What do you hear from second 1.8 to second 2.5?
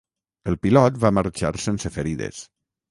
ferides.